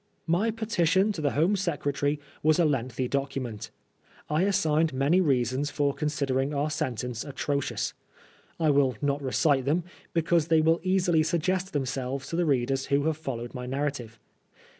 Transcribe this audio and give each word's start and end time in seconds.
My" 0.25 0.49
petition" 0.49 1.11
to 1.13 1.21
the 1.21 1.33
Home 1.37 1.55
Secretary 1.55 2.19
was 2.41 2.57
a 2.57 2.65
lengthy 2.65 3.07
document. 3.07 3.69
I 4.31 4.41
assigned 4.45 4.95
many 4.95 5.21
reasons 5.21 5.69
for 5.69 5.93
considering 5.93 6.55
our 6.55 6.71
sentence 6.71 7.23
atrocious. 7.23 7.93
I 8.59 8.71
will 8.71 8.95
not 8.99 9.21
recite 9.21 9.65
them, 9.65 9.83
because 10.11 10.47
they 10.47 10.59
will 10.61 10.79
easily 10.81 11.21
suggest 11.21 11.71
themselves 11.71 12.27
to 12.29 12.35
the 12.35 12.47
readers 12.47 12.87
who 12.87 13.03
have 13.03 13.17
followed 13.17 13.53
my 13.53 13.67
narrative. 13.67 14.17